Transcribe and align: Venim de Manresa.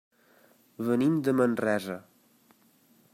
Venim 0.87 1.19
de 1.27 1.35
Manresa. 1.41 1.99